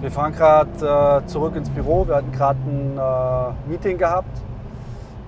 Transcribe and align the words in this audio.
Wir 0.00 0.12
fahren 0.12 0.32
gerade 0.32 1.22
äh, 1.24 1.26
zurück 1.26 1.56
ins 1.56 1.70
Büro. 1.70 2.06
Wir 2.06 2.16
hatten 2.16 2.30
gerade 2.30 2.58
ein 2.60 2.96
äh, 2.96 3.68
Meeting 3.68 3.98
gehabt. 3.98 4.30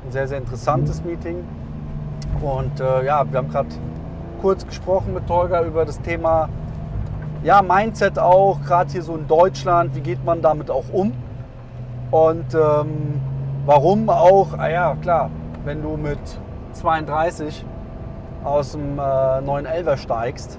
Ein 0.07 0.13
sehr, 0.13 0.29
sehr 0.29 0.39
interessantes 0.39 1.03
Meeting. 1.03 1.45
Und 2.41 2.79
äh, 2.79 3.05
ja, 3.05 3.25
wir 3.29 3.39
haben 3.39 3.51
gerade 3.51 3.69
kurz 4.41 4.65
gesprochen 4.65 5.13
mit 5.13 5.27
Tolga 5.27 5.65
über 5.65 5.85
das 5.85 6.01
Thema 6.01 6.49
ja, 7.43 7.63
Mindset 7.63 8.19
auch, 8.19 8.61
gerade 8.65 8.93
hier 8.93 9.03
so 9.03 9.17
in 9.17 9.27
Deutschland. 9.27 9.97
Wie 9.97 10.03
geht 10.03 10.25
man 10.25 10.41
damit 10.41 10.71
auch 10.71 10.93
um? 10.93 11.13
Und 12.13 12.55
ähm, 12.55 13.21
warum 13.67 14.09
auch, 14.09 14.57
ah 14.57 14.69
ja, 14.69 14.95
klar, 15.03 15.31
wenn 15.65 15.83
du 15.83 15.97
mit 15.97 16.19
32 16.75 17.65
aus 18.45 18.73
dem 18.73 18.99
äh, 18.99 19.03
911er 19.03 19.97
steigst, 19.97 20.59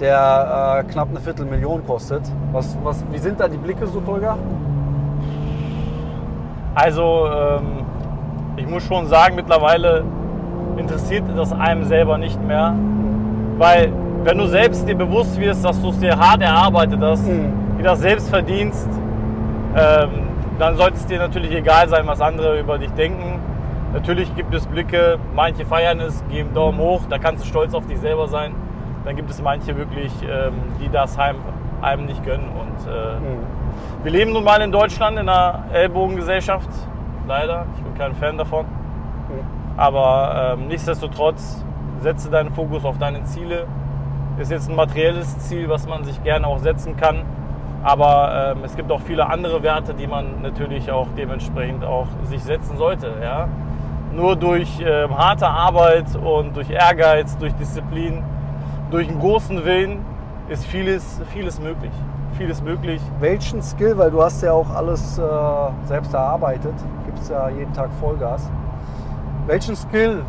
der 0.00 0.84
äh, 0.84 0.92
knapp 0.92 1.08
eine 1.10 1.20
Viertelmillion 1.20 1.86
kostet. 1.86 2.22
Was, 2.52 2.76
was, 2.82 3.04
wie 3.10 3.18
sind 3.18 3.40
da 3.40 3.48
die 3.48 3.56
Blicke 3.56 3.86
so, 3.86 4.00
Tolga? 4.00 4.36
Also, 6.74 7.26
ähm, 7.26 7.84
ich 8.56 8.66
muss 8.68 8.84
schon 8.84 9.06
sagen, 9.06 9.34
mittlerweile 9.34 10.04
interessiert 10.76 11.24
das 11.34 11.52
einem 11.52 11.84
selber 11.84 12.18
nicht 12.18 12.42
mehr. 12.42 12.74
Weil, 13.58 13.92
wenn 14.24 14.38
du 14.38 14.46
selbst 14.46 14.86
dir 14.86 14.96
bewusst 14.96 15.38
wirst, 15.40 15.64
dass 15.64 15.80
du 15.80 15.90
es 15.90 15.98
dir 15.98 16.16
hart 16.18 16.42
erarbeitet 16.42 17.00
hast, 17.00 17.26
mhm. 17.26 17.76
dir 17.78 17.84
das 17.84 18.00
selbst 18.00 18.28
verdienst, 18.28 18.88
ähm, 19.76 20.10
dann 20.58 20.76
sollte 20.76 20.96
es 20.96 21.06
dir 21.06 21.18
natürlich 21.18 21.52
egal 21.52 21.88
sein, 21.88 22.06
was 22.06 22.20
andere 22.20 22.58
über 22.58 22.78
dich 22.78 22.90
denken. 22.92 23.40
Natürlich 23.92 24.34
gibt 24.34 24.54
es 24.54 24.66
Blicke, 24.66 25.18
manche 25.34 25.64
feiern 25.64 26.00
es, 26.00 26.22
geben 26.30 26.52
Daumen 26.54 26.78
hoch, 26.78 27.02
da 27.08 27.18
kannst 27.18 27.44
du 27.44 27.48
stolz 27.48 27.72
auf 27.72 27.86
dich 27.86 27.98
selber 27.98 28.28
sein. 28.28 28.52
Dann 29.06 29.14
gibt 29.14 29.30
es 29.30 29.40
manche 29.40 29.76
wirklich, 29.76 30.12
ähm, 30.24 30.54
die 30.80 30.88
das 30.88 31.16
einem, 31.16 31.38
einem 31.80 32.06
nicht 32.06 32.24
gönnen. 32.24 32.50
Und 32.50 32.90
äh, 32.90 33.14
mhm. 33.14 34.02
wir 34.02 34.10
leben 34.10 34.32
nun 34.32 34.42
mal 34.42 34.60
in 34.60 34.72
Deutschland 34.72 35.16
in 35.16 35.28
einer 35.28 35.62
Ellbogengesellschaft, 35.72 36.68
leider. 37.28 37.66
Ich 37.76 37.84
bin 37.84 37.94
kein 37.94 38.16
Fan 38.16 38.36
davon. 38.36 38.66
Mhm. 38.66 39.78
Aber 39.78 40.56
ähm, 40.58 40.66
nichtsdestotrotz 40.66 41.64
setze 42.00 42.30
deinen 42.30 42.50
Fokus 42.52 42.84
auf 42.84 42.98
deine 42.98 43.22
Ziele. 43.22 43.68
Ist 44.38 44.50
jetzt 44.50 44.68
ein 44.68 44.74
materielles 44.74 45.38
Ziel, 45.38 45.68
was 45.68 45.86
man 45.86 46.02
sich 46.02 46.20
gerne 46.24 46.44
auch 46.44 46.58
setzen 46.58 46.96
kann. 46.96 47.22
Aber 47.84 48.54
ähm, 48.56 48.64
es 48.64 48.74
gibt 48.74 48.90
auch 48.90 49.02
viele 49.02 49.30
andere 49.30 49.62
Werte, 49.62 49.94
die 49.94 50.08
man 50.08 50.42
natürlich 50.42 50.90
auch 50.90 51.06
dementsprechend 51.16 51.84
auch 51.84 52.08
sich 52.24 52.42
setzen 52.42 52.76
sollte. 52.76 53.12
Ja? 53.22 53.46
Nur 54.12 54.34
durch 54.34 54.80
ähm, 54.84 55.16
harte 55.16 55.46
Arbeit 55.46 56.06
und 56.16 56.56
durch 56.56 56.70
Ehrgeiz, 56.70 57.38
durch 57.38 57.54
Disziplin, 57.54 58.24
durch 58.90 59.08
einen 59.08 59.18
großen 59.18 59.64
Willen 59.64 60.04
ist 60.48 60.64
vieles, 60.66 61.20
vieles 61.32 61.60
möglich. 61.60 61.92
Vieles 62.36 62.62
möglich. 62.62 63.00
Welchen 63.20 63.62
Skill, 63.62 63.96
weil 63.98 64.10
du 64.10 64.22
hast 64.22 64.42
ja 64.42 64.52
auch 64.52 64.70
alles 64.70 65.18
äh, 65.18 65.22
selbst 65.86 66.12
erarbeitet, 66.14 66.74
gibt 67.06 67.18
es 67.18 67.28
ja 67.28 67.48
jeden 67.48 67.72
Tag 67.72 67.90
Vollgas. 67.98 68.50
Welchen 69.46 69.74
Skill 69.74 70.22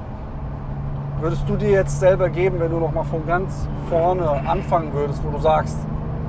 würdest 1.19 1.47
du 1.47 1.55
dir 1.55 1.69
jetzt 1.69 1.99
selber 1.99 2.29
geben, 2.29 2.59
wenn 2.59 2.71
du 2.71 2.79
noch 2.79 2.93
mal 2.93 3.03
von 3.03 3.25
ganz 3.25 3.67
vorne 3.89 4.29
anfangen 4.47 4.93
würdest, 4.93 5.23
wo 5.23 5.31
du 5.31 5.39
sagst, 5.39 5.77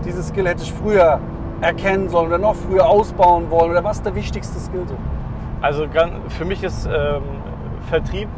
dieses 0.05 0.29
Skill 0.29 0.49
hätte 0.49 0.63
ich 0.63 0.73
früher 0.73 1.21
erkennen 1.61 2.09
sollen 2.09 2.29
oder 2.29 2.39
noch 2.39 2.55
früher 2.55 2.87
ausbauen 2.87 3.51
wollen? 3.51 3.71
Oder 3.71 3.85
was 3.85 3.99
ist 3.99 4.07
der 4.07 4.15
wichtigste 4.15 4.59
Skill? 4.59 4.85
Also 5.61 5.87
für 6.29 6.45
mich 6.45 6.63
ist 6.63 6.87
ähm, 6.87 7.23
Vertrieb, 7.89 8.29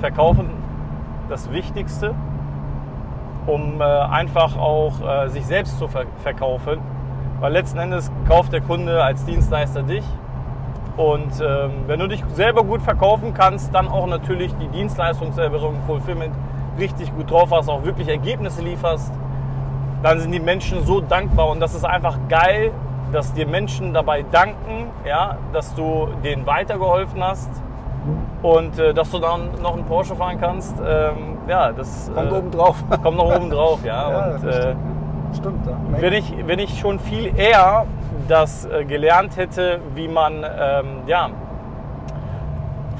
Verkaufen 0.00 0.50
das 1.28 1.50
Wichtigste, 1.52 2.14
um 3.46 3.80
äh, 3.80 3.84
einfach 3.84 4.56
auch 4.56 4.92
äh, 5.00 5.28
sich 5.28 5.46
selbst 5.46 5.78
zu 5.78 5.88
ver 5.88 6.06
verkaufen. 6.22 6.78
Weil 7.40 7.52
letzten 7.52 7.78
Endes 7.78 8.10
kauft 8.28 8.52
der 8.52 8.60
Kunde 8.60 9.02
als 9.02 9.24
Dienstleister 9.24 9.82
dich. 9.82 10.04
Und 10.96 11.40
ähm, 11.40 11.84
wenn 11.86 11.98
du 11.98 12.08
dich 12.08 12.22
selber 12.34 12.62
gut 12.62 12.82
verkaufen 12.82 13.32
kannst, 13.32 13.74
dann 13.74 13.88
auch 13.88 14.06
natürlich 14.06 14.54
die 14.56 14.68
Dienstleistung 14.68 15.32
Fulfillment 15.86 16.34
richtig 16.78 17.14
gut 17.14 17.30
drauf 17.30 17.50
hast, 17.50 17.68
auch 17.68 17.84
wirklich 17.84 18.08
Ergebnisse 18.08 18.62
lieferst, 18.62 19.12
dann 20.02 20.20
sind 20.20 20.32
die 20.32 20.40
Menschen 20.40 20.84
so 20.84 21.00
dankbar 21.00 21.48
und 21.48 21.60
das 21.60 21.74
ist 21.74 21.84
einfach 21.84 22.18
geil, 22.28 22.72
dass 23.12 23.32
dir 23.32 23.46
Menschen 23.46 23.92
dabei 23.92 24.24
danken, 24.30 24.88
ja, 25.06 25.36
dass 25.52 25.74
du 25.74 26.08
denen 26.22 26.46
weitergeholfen 26.46 27.22
hast 27.22 27.50
und 28.42 28.78
äh, 28.78 28.94
dass 28.94 29.10
du 29.10 29.18
dann 29.18 29.50
noch 29.62 29.74
einen 29.74 29.84
Porsche 29.84 30.14
fahren 30.16 30.38
kannst. 30.40 30.74
Ähm, 30.78 31.38
ja, 31.48 31.72
das 31.72 32.10
kommt 32.14 32.32
äh, 32.32 32.34
oben 32.34 32.50
drauf. 32.50 32.84
Kommt 33.02 33.16
noch 33.16 33.36
oben 33.36 33.50
drauf, 33.50 33.80
ja. 33.84 34.10
ja 34.10 34.34
und, 34.34 34.44
äh, 34.44 34.74
stimmt, 35.36 35.66
ja. 35.66 35.76
Wenn 35.98 36.12
ich, 36.12 36.34
wenn 36.46 36.58
ich 36.58 36.78
schon 36.78 36.98
viel 36.98 37.32
eher 37.36 37.86
das 38.28 38.64
äh, 38.64 38.84
gelernt 38.84 39.36
hätte, 39.36 39.80
wie 39.94 40.08
man 40.08 40.44
ähm, 40.44 40.86
ja, 41.06 41.30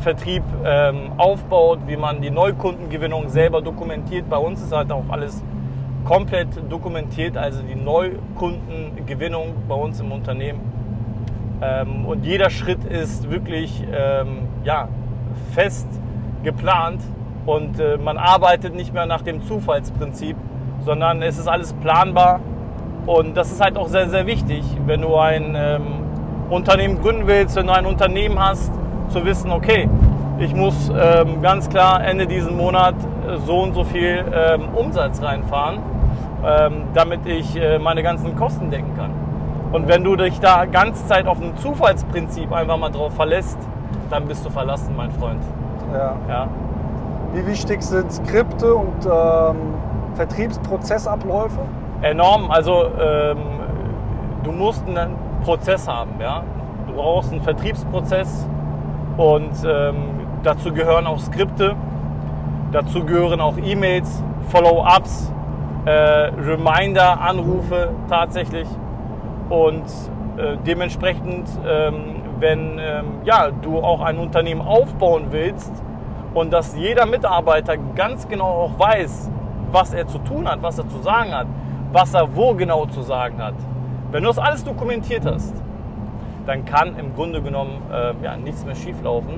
Vertrieb 0.02 0.42
ähm, 0.64 1.12
aufbaut, 1.18 1.80
wie 1.86 1.96
man 1.96 2.20
die 2.20 2.30
Neukundengewinnung 2.30 3.28
selber 3.28 3.60
dokumentiert. 3.60 4.28
Bei 4.28 4.38
uns 4.38 4.62
ist 4.62 4.72
halt 4.72 4.90
auch 4.90 5.04
alles 5.10 5.42
komplett 6.04 6.48
dokumentiert, 6.70 7.36
also 7.36 7.62
die 7.62 7.74
Neukundengewinnung 7.74 9.54
bei 9.68 9.74
uns 9.74 10.00
im 10.00 10.10
Unternehmen. 10.12 10.60
Ähm, 11.62 12.06
und 12.06 12.24
jeder 12.24 12.50
Schritt 12.50 12.84
ist 12.84 13.30
wirklich 13.30 13.84
ähm, 13.92 14.48
ja, 14.64 14.88
fest 15.52 15.88
geplant 16.42 17.00
und 17.46 17.78
äh, 17.78 17.98
man 17.98 18.16
arbeitet 18.16 18.74
nicht 18.74 18.94
mehr 18.94 19.06
nach 19.06 19.22
dem 19.22 19.42
Zufallsprinzip, 19.42 20.36
sondern 20.84 21.22
es 21.22 21.38
ist 21.38 21.48
alles 21.48 21.72
planbar. 21.74 22.40
Und 23.06 23.36
das 23.36 23.50
ist 23.50 23.60
halt 23.60 23.76
auch 23.76 23.88
sehr, 23.88 24.08
sehr 24.08 24.26
wichtig, 24.26 24.62
wenn 24.86 25.00
du 25.02 25.16
ein 25.16 25.54
ähm, 25.56 25.82
Unternehmen 26.50 27.00
gründen 27.00 27.26
willst, 27.26 27.56
wenn 27.56 27.66
du 27.66 27.72
ein 27.72 27.86
Unternehmen 27.86 28.38
hast, 28.38 28.72
zu 29.08 29.24
wissen, 29.24 29.50
okay, 29.50 29.88
ich 30.38 30.54
muss 30.54 30.90
ähm, 30.90 31.42
ganz 31.42 31.68
klar 31.68 32.02
Ende 32.04 32.26
diesen 32.26 32.56
Monat 32.56 32.94
äh, 33.26 33.38
so 33.46 33.60
und 33.60 33.74
so 33.74 33.84
viel 33.84 34.24
ähm, 34.32 34.68
Umsatz 34.74 35.22
reinfahren, 35.22 35.80
ähm, 36.44 36.84
damit 36.94 37.26
ich 37.26 37.56
äh, 37.56 37.78
meine 37.78 38.02
ganzen 38.02 38.36
Kosten 38.36 38.70
decken 38.70 38.96
kann. 38.96 39.19
Und 39.72 39.86
wenn 39.86 40.02
du 40.02 40.16
dich 40.16 40.40
da 40.40 40.64
ganze 40.64 41.06
Zeit 41.06 41.26
auf 41.26 41.40
ein 41.40 41.56
Zufallsprinzip 41.56 42.52
einfach 42.52 42.76
mal 42.76 42.90
drauf 42.90 43.14
verlässt, 43.14 43.58
dann 44.10 44.26
bist 44.26 44.44
du 44.44 44.50
verlassen, 44.50 44.94
mein 44.96 45.12
Freund. 45.12 45.42
Ja. 45.92 46.16
ja. 46.28 46.48
Wie 47.32 47.46
wichtig 47.46 47.82
sind 47.82 48.12
Skripte 48.12 48.74
und 48.74 49.06
ähm, 49.06 49.56
Vertriebsprozessabläufe? 50.14 51.60
Enorm. 52.02 52.50
Also 52.50 52.86
ähm, 53.00 53.38
du 54.42 54.50
musst 54.50 54.84
einen 54.86 55.14
Prozess 55.44 55.86
haben. 55.86 56.10
Ja? 56.20 56.42
Du 56.88 56.94
brauchst 56.94 57.30
einen 57.30 57.42
Vertriebsprozess 57.42 58.48
und 59.16 59.52
ähm, 59.64 59.94
dazu 60.42 60.72
gehören 60.72 61.06
auch 61.06 61.20
Skripte, 61.20 61.76
dazu 62.72 63.04
gehören 63.04 63.40
auch 63.40 63.56
E-Mails, 63.56 64.22
Follow-ups, 64.48 65.32
äh, 65.84 65.90
Reminder, 65.90 67.20
Anrufe 67.20 67.90
tatsächlich. 68.08 68.66
Und 69.50 69.84
äh, 70.38 70.56
dementsprechend, 70.64 71.48
ähm, 71.68 72.22
wenn 72.38 72.78
ähm, 72.78 73.04
ja, 73.24 73.50
du 73.50 73.78
auch 73.78 74.00
ein 74.00 74.18
Unternehmen 74.18 74.62
aufbauen 74.62 75.26
willst 75.30 75.72
und 76.32 76.52
dass 76.52 76.76
jeder 76.76 77.04
Mitarbeiter 77.04 77.76
ganz 77.76 78.26
genau 78.28 78.46
auch 78.46 78.78
weiß, 78.78 79.30
was 79.72 79.92
er 79.92 80.06
zu 80.06 80.18
tun 80.18 80.48
hat, 80.48 80.62
was 80.62 80.78
er 80.78 80.88
zu 80.88 80.98
sagen 80.98 81.34
hat, 81.34 81.46
was 81.92 82.14
er 82.14 82.34
wo 82.34 82.54
genau 82.54 82.86
zu 82.86 83.02
sagen 83.02 83.42
hat. 83.42 83.54
Wenn 84.10 84.22
du 84.22 84.28
das 84.28 84.38
alles 84.38 84.64
dokumentiert 84.64 85.26
hast, 85.26 85.54
dann 86.46 86.64
kann 86.64 86.96
im 86.98 87.14
Grunde 87.14 87.42
genommen 87.42 87.82
äh, 87.92 88.12
ja, 88.24 88.36
nichts 88.36 88.64
mehr 88.64 88.74
schieflaufen 88.74 89.34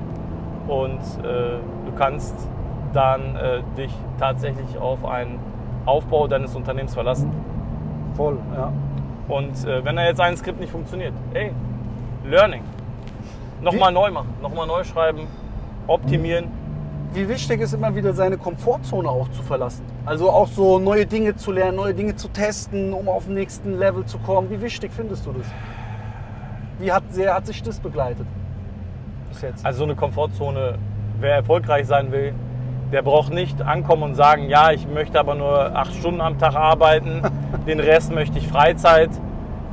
und 0.69 1.01
äh, 1.25 1.59
du 1.87 1.93
kannst 1.97 2.49
dann 2.93 3.37
äh, 3.37 3.63
dich 3.77 3.93
tatsächlich 4.19 4.79
auf 4.79 5.05
einen 5.05 5.39
Aufbau 5.87 6.29
deines 6.29 6.55
Unternehmens 6.55 6.95
verlassen. 6.95 7.31
Voll, 8.15 8.39
ja. 8.55 8.73
Und 9.33 9.65
äh, 9.65 9.83
wenn 9.83 9.97
da 9.97 10.05
jetzt 10.05 10.21
ein 10.21 10.37
Skript 10.37 10.61
nicht 10.61 10.71
funktioniert, 10.71 11.15
ey, 11.33 11.53
Learning. 12.25 12.63
Nochmal 13.63 13.91
neu 13.91 14.11
machen, 14.11 14.29
nochmal 14.43 14.67
neu 14.67 14.85
schreiben, 14.85 15.27
optimieren. 15.87 16.49
Wie 17.15 17.27
wichtig 17.29 17.61
ist 17.61 17.73
immer 17.73 17.95
wieder 17.95 18.13
seine 18.13 18.37
Komfortzone 18.37 19.09
auch 19.09 19.29
zu 19.31 19.43
verlassen? 19.43 19.85
Also 20.05 20.31
auch 20.31 20.49
so 20.49 20.79
neue 20.79 21.07
Dinge 21.07 21.35
zu 21.37 21.51
lernen, 21.51 21.77
neue 21.77 21.95
Dinge 21.95 22.15
zu 22.17 22.29
testen, 22.29 22.93
um 22.93 23.09
auf 23.09 23.25
den 23.25 23.35
nächsten 23.35 23.79
Level 23.79 24.05
zu 24.05 24.19
kommen. 24.19 24.51
Wie 24.51 24.61
wichtig 24.61 24.93
findest 24.95 25.25
du 25.25 25.33
das? 25.33 25.47
Wie 26.79 26.93
hat, 26.93 27.05
sehr 27.11 27.35
hat 27.35 27.47
sich 27.47 27.63
das 27.63 27.81
begleitet 27.81 28.27
bis 29.31 29.41
jetzt? 29.41 29.65
Also 29.65 29.79
so 29.79 29.85
eine 29.85 29.95
Komfortzone, 29.95 30.79
wer 31.21 31.37
erfolgreich 31.37 31.87
sein 31.87 32.13
will, 32.13 32.35
der 32.93 33.01
braucht 33.01 33.33
nicht 33.33 33.63
ankommen 33.63 34.03
und 34.03 34.15
sagen, 34.15 34.49
ja, 34.49 34.71
ich 34.71 34.87
möchte 34.87 35.19
aber 35.19 35.35
nur 35.35 35.75
acht 35.75 35.95
Stunden 35.95 36.21
am 36.21 36.39
Tag 36.39 36.55
arbeiten, 36.55 37.23
den 37.67 37.81
Rest 37.81 38.13
möchte 38.13 38.39
ich 38.39 38.47
Freizeit. 38.47 39.11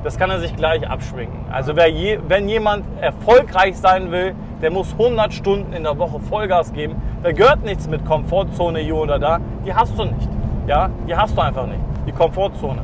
Das 0.04 0.18
kann 0.18 0.30
er 0.30 0.40
sich 0.40 0.56
gleich 0.56 0.90
abschwingen. 0.90 1.36
Also 1.52 1.74
je, 1.74 2.20
wenn 2.26 2.48
jemand 2.48 2.86
erfolgreich 3.02 3.78
sein 3.78 4.12
will, 4.12 4.34
der 4.62 4.72
muss 4.72 4.94
100 4.94 5.34
Stunden 5.34 5.74
in 5.74 5.84
der 5.84 5.98
Woche 5.98 6.22
Vollgas 6.22 6.72
geben. 6.72 6.96
Da 7.22 7.34
gehört 7.34 7.66
nichts 7.66 7.90
mit 7.90 8.06
Komfortzone 8.06 8.80
hier 8.80 8.96
oder 8.96 9.20
da. 9.20 9.40
Die 9.66 9.74
hast 9.74 10.00
du 10.00 10.06
nicht. 10.06 10.30
Ja, 10.68 10.90
die 11.06 11.14
hast 11.14 11.36
du 11.36 11.42
einfach 11.42 11.68
nicht. 11.68 11.82
Die 12.08 12.14
Komfortzone. 12.14 12.82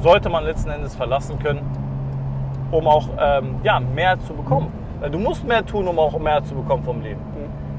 sollte 0.00 0.28
man 0.28 0.44
letzten 0.44 0.68
Endes 0.68 0.94
verlassen 0.94 1.38
können, 1.38 1.60
um 2.70 2.86
auch 2.86 3.08
ähm, 3.18 3.56
ja, 3.62 3.80
mehr 3.80 4.18
zu 4.20 4.34
bekommen. 4.34 4.70
Du 5.10 5.18
musst 5.18 5.46
mehr 5.46 5.64
tun, 5.64 5.88
um 5.88 5.98
auch 5.98 6.18
mehr 6.18 6.44
zu 6.44 6.54
bekommen 6.54 6.84
vom 6.84 7.00
Leben. 7.00 7.20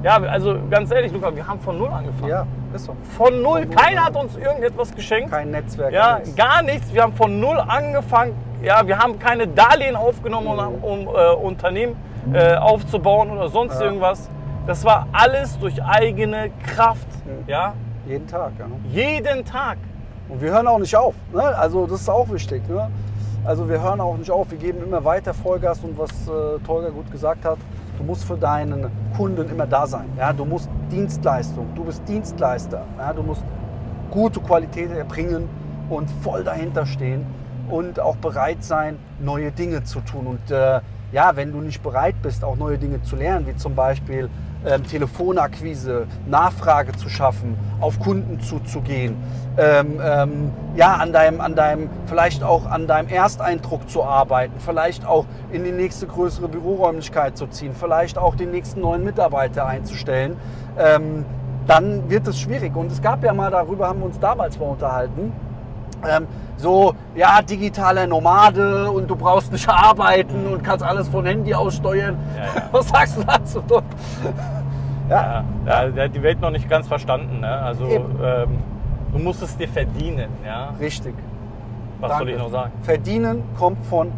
Ja, 0.03 0.17
also 0.17 0.57
ganz 0.69 0.91
ehrlich, 0.91 1.11
Luca, 1.13 1.33
wir 1.33 1.47
haben 1.47 1.59
von 1.61 1.77
null 1.77 1.87
angefangen. 1.89 2.29
Ja, 2.29 2.45
ist 2.73 2.85
so. 2.85 2.95
Von 3.17 3.41
null. 3.41 3.65
Keiner 3.67 4.05
hat 4.05 4.15
uns 4.17 4.35
irgendetwas 4.35 4.93
geschenkt. 4.93 5.31
Kein 5.31 5.51
Netzwerk. 5.51 5.93
Ja, 5.93 6.19
nichts. 6.19 6.35
gar 6.35 6.61
nichts. 6.61 6.93
Wir 6.93 7.03
haben 7.03 7.13
von 7.13 7.39
null 7.39 7.57
angefangen. 7.57 8.33
Ja, 8.61 8.85
wir 8.85 8.97
haben 8.99 9.17
keine 9.17 9.47
Darlehen 9.47 9.95
aufgenommen, 9.95 10.47
um, 10.81 10.83
um 10.83 11.15
äh, 11.15 11.31
Unternehmen 11.33 11.95
äh, 12.33 12.55
aufzubauen 12.55 13.31
oder 13.31 13.47
sonst 13.49 13.79
Ja. 13.79 13.85
irgendwas. 13.85 14.29
Das 14.67 14.83
war 14.85 15.07
alles 15.13 15.57
durch 15.59 15.81
eigene 15.83 16.49
Kraft. 16.65 17.07
Ja, 17.47 17.73
Jeden 18.05 18.27
Tag, 18.27 18.51
ja. 18.59 18.65
jeden 18.89 19.45
Tag. 19.45 19.77
Und 20.29 20.41
wir 20.41 20.51
hören 20.51 20.67
auch 20.67 20.79
nicht 20.79 20.95
auf. 20.95 21.15
Ne? 21.33 21.41
Also 21.43 21.85
das 21.87 22.01
ist 22.01 22.09
auch 22.09 22.29
wichtig. 22.29 22.61
Ne? 22.69 22.89
Also 23.45 23.67
wir 23.69 23.81
hören 23.81 23.99
auch 24.01 24.17
nicht 24.17 24.31
auf. 24.31 24.51
Wir 24.51 24.57
geben 24.57 24.83
immer 24.83 25.03
weiter 25.03 25.33
Vollgas 25.33 25.79
und 25.83 25.97
was 25.97 26.11
äh, 26.27 26.59
Tolga 26.65 26.89
gut 26.89 27.09
gesagt 27.11 27.43
hat, 27.45 27.57
du 28.03 28.07
musst 28.07 28.25
für 28.25 28.35
deinen 28.37 28.91
Kunden 29.15 29.49
immer 29.49 29.65
da 29.65 29.87
sein. 29.87 30.05
Ja? 30.17 30.33
Du 30.33 30.43
musst 30.43 30.69
Dienstleistung, 30.91 31.67
du 31.73 31.85
bist 31.85 32.01
Dienstleister. 32.07 32.85
Ja? 32.97 33.13
Du 33.13 33.23
musst 33.23 33.43
gute 34.11 34.41
Qualität 34.41 34.91
erbringen 34.91 35.47
und 35.89 36.09
voll 36.21 36.43
dahinter 36.43 36.85
stehen 36.85 37.25
und 37.69 37.99
auch 37.99 38.17
bereit 38.17 38.61
sein, 38.63 38.99
neue 39.21 39.51
Dinge 39.51 39.83
zu 39.85 40.01
tun. 40.01 40.27
Und 40.27 40.51
äh, 40.51 40.81
ja, 41.13 41.35
wenn 41.35 41.53
du 41.53 41.61
nicht 41.61 41.81
bereit 41.81 42.15
bist, 42.21 42.43
auch 42.43 42.57
neue 42.57 42.77
Dinge 42.77 43.01
zu 43.03 43.15
lernen, 43.15 43.47
wie 43.47 43.55
zum 43.55 43.73
Beispiel 43.73 44.29
ähm, 44.65 44.83
Telefonakquise, 44.83 46.07
Nachfrage 46.27 46.93
zu 46.93 47.09
schaffen, 47.09 47.57
auf 47.79 47.99
Kunden 47.99 48.39
zuzugehen, 48.39 49.15
ähm, 49.57 49.99
ähm, 50.03 50.51
ja, 50.75 50.95
an 50.95 51.13
deinem, 51.13 51.41
an 51.41 51.55
deinem, 51.55 51.89
vielleicht 52.05 52.43
auch 52.43 52.65
an 52.65 52.87
deinem 52.87 53.07
Ersteindruck 53.07 53.89
zu 53.89 54.03
arbeiten, 54.03 54.53
vielleicht 54.59 55.05
auch 55.05 55.25
in 55.51 55.63
die 55.63 55.71
nächste 55.71 56.07
größere 56.07 56.47
Büroräumlichkeit 56.47 57.37
zu 57.37 57.47
ziehen, 57.47 57.73
vielleicht 57.73 58.17
auch 58.17 58.35
den 58.35 58.51
nächsten 58.51 58.81
neuen 58.81 59.03
Mitarbeiter 59.03 59.65
einzustellen, 59.65 60.37
ähm, 60.77 61.25
dann 61.67 62.09
wird 62.09 62.27
es 62.27 62.39
schwierig. 62.39 62.75
Und 62.75 62.91
es 62.91 63.01
gab 63.01 63.23
ja 63.23 63.33
mal, 63.33 63.51
darüber 63.51 63.87
haben 63.87 63.99
wir 63.99 64.07
uns 64.07 64.19
damals 64.19 64.59
mal 64.59 64.65
unterhalten, 64.65 65.31
ähm, 66.07 66.27
so, 66.57 66.93
ja, 67.15 67.41
digitaler 67.41 68.07
Nomade 68.07 68.89
und 68.89 69.09
du 69.09 69.15
brauchst 69.15 69.51
nicht 69.51 69.67
arbeiten 69.67 70.47
und 70.47 70.63
kannst 70.63 70.83
alles 70.85 71.09
von 71.09 71.25
Handy 71.25 71.53
aus 71.53 71.75
steuern. 71.75 72.17
Ja, 72.37 72.43
ja. 72.43 72.67
Was 72.71 72.89
sagst 72.89 73.17
du 73.17 73.23
dazu? 73.23 73.63
Ja, 75.09 75.43
ja, 75.65 75.89
der 75.89 76.05
hat 76.05 76.15
die 76.15 76.23
Welt 76.23 76.39
noch 76.39 76.51
nicht 76.51 76.69
ganz 76.69 76.87
verstanden. 76.87 77.41
Ne? 77.41 77.49
Also 77.49 77.85
ähm, 77.85 78.63
du 79.11 79.19
musst 79.19 79.41
es 79.41 79.57
dir 79.57 79.67
verdienen. 79.67 80.29
Ja? 80.45 80.73
Richtig. 80.79 81.13
Was 81.99 82.09
Danke. 82.11 82.25
soll 82.25 82.33
ich 82.33 82.37
noch 82.37 82.51
sagen? 82.51 82.71
Verdienen 82.83 83.43
kommt 83.57 83.85
von 83.85 84.11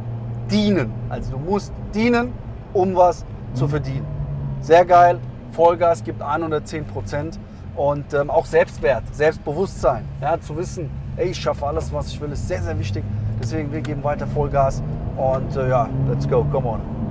dienen. 0.51 0.93
Also 1.09 1.33
du 1.33 1.39
musst 1.39 1.73
dienen, 1.93 2.33
um 2.73 2.95
was 2.95 3.25
zu 3.53 3.67
verdienen. 3.67 4.05
Sehr 4.61 4.85
geil. 4.85 5.19
Vollgas 5.51 6.03
gibt 6.03 6.21
110 6.21 6.85
Prozent. 6.85 7.39
Und 7.75 8.13
ähm, 8.13 8.29
auch 8.29 8.45
Selbstwert, 8.45 9.03
Selbstbewusstsein. 9.13 10.05
Ja, 10.21 10.39
zu 10.39 10.55
wissen, 10.55 10.89
ey, 11.17 11.29
ich 11.29 11.37
schaffe 11.37 11.65
alles, 11.65 11.91
was 11.93 12.07
ich 12.09 12.19
will, 12.19 12.31
ist 12.31 12.47
sehr, 12.47 12.61
sehr 12.61 12.77
wichtig. 12.77 13.03
Deswegen, 13.41 13.71
wir 13.71 13.81
geben 13.81 14.03
weiter 14.03 14.27
Vollgas. 14.27 14.81
Und 15.17 15.55
äh, 15.55 15.69
ja, 15.69 15.89
let's 16.09 16.27
go, 16.27 16.45
come 16.51 16.67
on. 16.67 16.94